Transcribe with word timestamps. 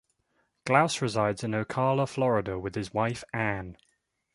Glaus 0.65 0.99
resides 0.99 1.43
in 1.43 1.51
Ocala, 1.51 2.09
Florida, 2.09 2.57
with 2.57 2.73
his 2.73 2.91
wife, 2.91 3.23
Ann. 3.33 3.77